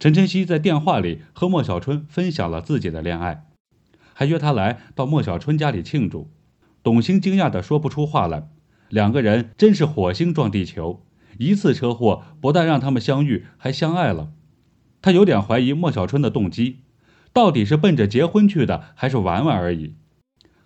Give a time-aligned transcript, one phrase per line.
[0.00, 3.44] 陈晨曦在电话里和莫小春分享了自己的恋爱，
[4.14, 6.30] 还约他来到莫小春家里庆祝。
[6.82, 8.48] 董卿惊讶的说不出话来，
[8.88, 11.04] 两个人真是火星撞地球，
[11.36, 14.32] 一次车祸不但让他们相遇，还相爱了。
[15.02, 16.78] 他有点怀疑莫小春的动机，
[17.34, 19.96] 到底是奔着结婚去的，还是玩玩而已？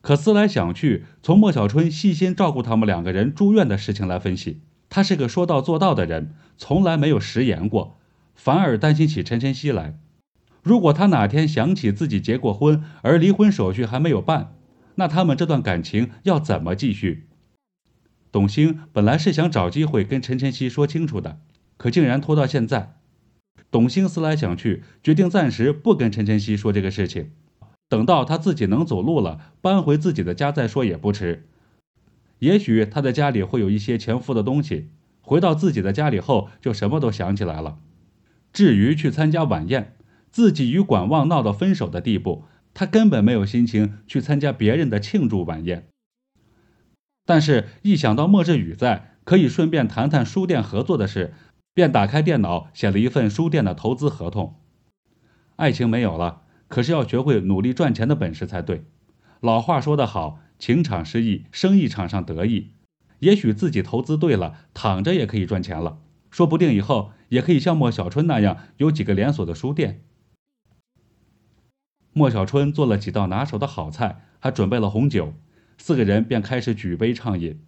[0.00, 7.98] 可思来想去，从莫小春细心照顾他们两个人住院的事情来分析，他是个说到做到的人，从来没有食言过。
[8.34, 9.98] 反而担心起陈晨曦来。
[10.62, 14.54] 如果他哪天想起自己结过婚，而离婚手续还没有办，
[14.94, 17.26] 那他们这段感情要怎么继续？
[18.32, 21.38] 董卿本来是想找机会跟陈晨曦说清楚的，
[21.76, 22.96] 可竟然拖到现在。
[23.70, 27.30] 董卿思来想去，决定暂时不跟陈晨曦说这个事情，
[27.88, 31.46] 等到他自己能走路了，搬回自己的家再说也不迟。
[32.38, 34.88] 也许他在家里会有一些前夫的东西，
[35.20, 37.78] 回到自己的家里后，就什么都想起来了。
[38.54, 39.96] 至于去参加晚宴，
[40.30, 45.88] 自己与管望闹到分手的地步，他根本没有心情去参加别人的庆祝晚宴。
[47.26, 51.34] 但是，一想到莫志宇在，可以顺便谈谈书店合作的事，
[51.74, 54.54] 便打开电脑写了一份书店的投资合同。
[55.56, 58.84] 爱情没有了，可是要学会努力赚钱的本事才对。
[59.40, 62.70] 老话说得好，情场失意，生意场上得意。
[63.18, 65.98] 也许自己投资对了，躺着也可以赚钱了。
[66.34, 70.02] 说不定以后也可以像莫小春那样有几个连锁的书店。
[72.12, 75.34] 莫小春做了几道拿手的好菜，还准备了红酒，
[75.78, 77.60] 四个人便开始举杯畅饮。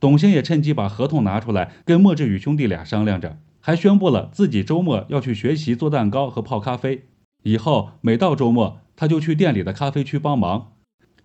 [0.00, 7.04] 董卿也趁机把合同拿出来跟莫志宇兄弟俩商量着，还宣布了自己周末要去学习做蛋糕和泡咖啡，
[7.44, 10.72] 以后每到周末他就去店里的咖啡区帮忙。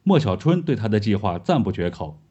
[0.03, 2.21] 莫小春对他的计划赞不绝口。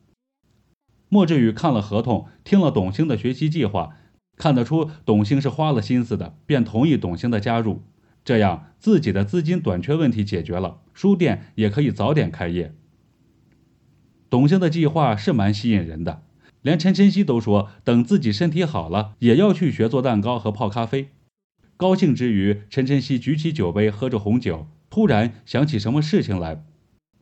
[1.09, 3.97] 莫志宇看了合同，听了董卿的学习计划。
[4.43, 7.85] 看得出董卿是花了心思的，便同意董卿的加入，
[8.25, 12.75] 这样自己的资金短缺问题解决了，书店也可以早点开业。
[14.29, 16.25] 董卿的计划是蛮吸引人的，
[16.61, 21.11] 连陈晨曦都说等自己身体好了，也要去学做蛋糕和泡咖啡。
[21.77, 26.65] 高兴之余，陈晨曦举起酒杯喝着红酒，突然想起什么事情来，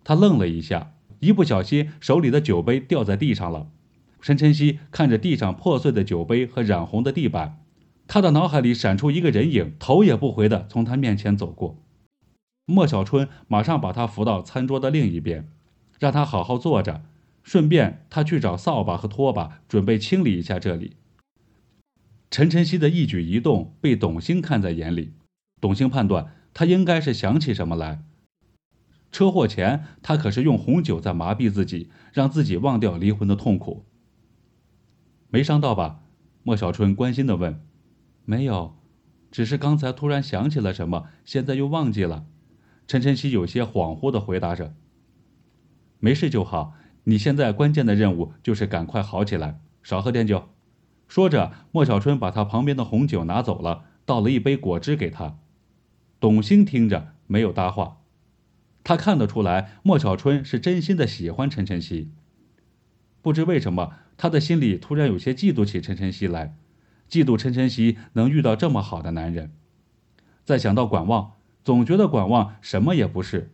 [0.03, 3.69] 他愣了一下，一不小心手里的酒杯掉在地上了。
[4.23, 7.63] 陈晨曦看着地上破碎的酒杯和染红的地板，
[8.07, 11.83] 他的脑海里闪出一个人影，头也不回地从他面前走过。
[12.67, 15.49] 莫小春马上把他扶到餐桌的另一边，
[15.99, 17.03] 让他好好坐着，
[17.43, 20.93] 顺便他去找扫把和拖把，准备清理一下这里。
[22.31, 25.15] 陈晨曦的一举一动被董卿看在眼里，
[25.61, 28.03] 董卿判断他应该是想起什么来。
[29.11, 33.85] 车祸前，他可是用红酒在麻痹自己，让自己忘掉离婚的痛苦。
[35.31, 36.01] 没伤到吧？
[36.43, 37.61] 莫小春关心地问。
[38.25, 38.77] 没有，
[39.31, 42.27] 只是刚才突然想起了什么，现在又忘记了。
[42.87, 44.75] 陈晨曦有些恍惚地回答着。
[46.01, 46.75] 没事就好，
[47.05, 50.49] 你现在关键的任务就是赶快好起来，少喝点酒。
[51.07, 55.39] 说着，莫小春把他旁边的红酒拿走了，倒了一杯果汁给他。
[56.19, 57.99] 董卿听着没有搭话，
[58.83, 62.11] 他看得出来莫小春是真心的喜欢陈晨曦。
[63.23, 63.93] 不知为什么。
[64.23, 66.55] 他的心里突然有些嫉妒起陈晨曦来，
[67.09, 69.51] 嫉妒陈晨曦能遇到这么好的男人。
[70.45, 73.51] 再想到管望，总觉得管望什么也不是。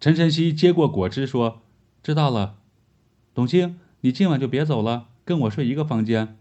[0.00, 1.60] 陈晨曦接过果汁说
[2.02, 2.54] ：“知道了，
[3.34, 6.38] 董卿，你今晚就别走了，跟我睡一个房间。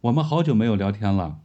[0.00, 1.40] 我们好久没有聊天了。”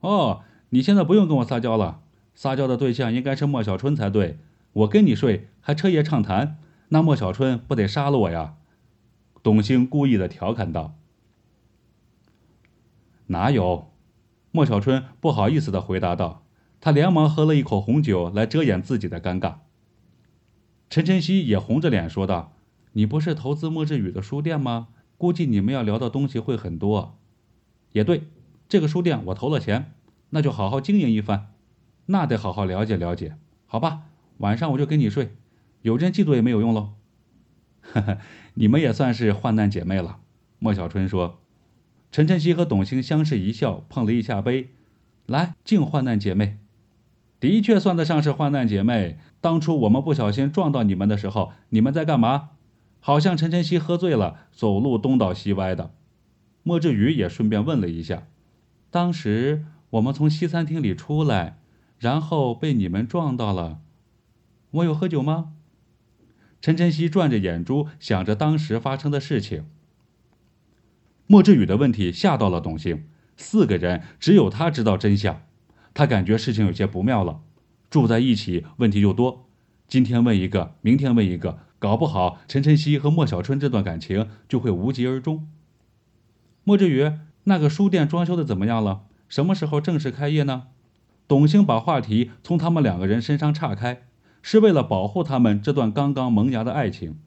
[0.00, 0.40] 哦，
[0.70, 2.00] 你现在不用跟我撒娇了，
[2.34, 4.38] 撒娇的对象应该是莫小春才对。
[4.72, 6.56] 我跟你睡还彻夜畅谈，
[6.88, 8.54] 那莫小春不得杀了我呀？
[9.42, 10.96] 董卿故意的调侃道
[13.28, 13.90] ：“哪有？”
[14.50, 16.44] 莫小春不好意思的回答道。
[16.80, 19.56] 他连忙喝了一口红酒来遮掩自己的尴尬。
[20.88, 22.52] 陈晨曦也红着脸说道
[22.94, 24.88] ：“你不是投资莫志宇的书店吗？
[25.16, 27.18] 估计你们要聊的东西会很多。”
[27.90, 28.28] 也对，
[28.68, 29.92] 这个书店我投了钱，
[30.30, 31.52] 那就好好经营一番。
[32.06, 33.36] 那得好好了解了解，
[33.66, 34.02] 好吧？
[34.38, 35.34] 晚上我就跟你睡，
[35.82, 36.94] 有人嫉妒也没有用喽。
[37.92, 38.18] 哈哈，
[38.54, 40.18] 你们也算是患难姐妹了。”
[40.58, 41.38] 莫小春说。
[42.10, 44.70] 陈晨曦和董卿相视一笑，碰了一下杯，
[45.26, 46.56] 来敬患难姐妹。
[47.38, 49.18] 的确算得上是患难姐妹。
[49.42, 52.50] 当初我们不小心撞到你们的时候，你们在干嘛？
[52.98, 55.92] 好像陈晨曦喝醉了，走路东倒西歪的。
[56.62, 58.26] 莫志宇也顺便问了一下，
[58.90, 61.58] 当时我们从西餐厅里出来，
[61.98, 63.80] 然后被你们撞到了。
[64.70, 65.52] 我有喝酒吗？
[66.60, 69.64] 陈晨曦转着眼珠，想着当时发生的事情。
[71.26, 73.06] 莫志宇的问题吓到了董卿，
[73.36, 75.42] 四个人只有他知道真相。
[75.94, 77.40] 他感觉事情有些不妙了。
[77.90, 79.48] 住在一起，问题就多，
[79.86, 85.48] 今天问一个，明天问一个，搞不好陈晨曦和莫小春这段感情就会无疾而终。
[86.64, 87.12] 莫志宇，
[87.44, 89.02] 那个书店装修的怎么样了？
[89.28, 90.68] 什么时候正式开业呢？
[91.26, 94.07] 董兴把话题从他们两个人身上岔开，
[94.42, 97.18] 是为了保护他们这段刚刚萌芽的爱情。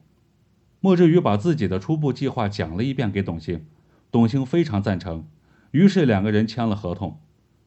[0.80, 3.66] 莫志宇把自己的初步计划讲了一遍给董兴，
[4.12, 5.26] 董兴非常赞成，
[5.72, 7.20] 于是两个人签了合同。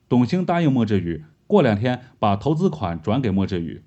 [0.08, 3.82] 董兴答应莫志宇，过两天把投资款转给莫志宇。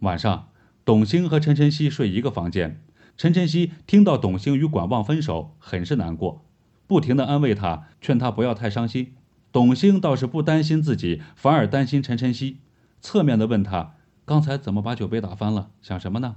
[0.00, 0.48] 晚上，
[0.84, 2.82] 董兴和陈晨曦睡一个房间。
[3.16, 6.44] 陈晨曦听到董兴与管望分手，很是难过，
[6.88, 9.14] 不停的安慰他，劝他不要太伤心。
[9.52, 12.56] 董兴倒是不担心自己，反而担心陈晨曦，
[13.02, 15.70] 侧面的问他：“刚才怎么把酒杯打翻了？
[15.82, 16.36] 想什么呢？”“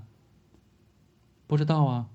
[1.48, 2.08] 不知道啊。”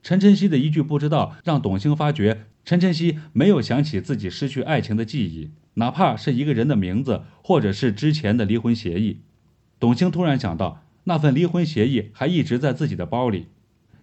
[0.00, 9.22] 陈晨曦的一句“不知道”，让董兴发觉陈晨曦没有想起自己失去爱情的记忆，哪怕是一个人的名字，或者是之前的离婚协议。
[9.80, 13.48] 董兴突然想到，那份离婚协议还一直在自己的包里。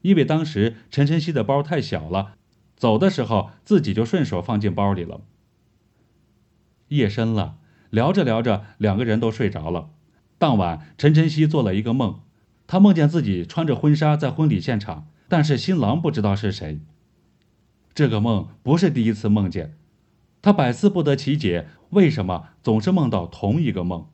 [0.02, 2.36] 因为当时陈晨曦的包太小了，
[2.76, 5.22] 走的时候自己就顺手放进包里了。
[6.90, 7.58] 夜深了，
[7.96, 9.88] 聊着聊着，两个人都睡着了。
[10.38, 12.20] 当晚，陈晨曦做了一个梦，
[12.68, 16.82] 他梦见自己穿着婚纱在婚礼现场，但是新郎不知道是谁。
[17.94, 19.78] 这个梦不是第一次梦见，
[20.42, 24.08] 他百思不得其解，为什么总是梦到同一个梦。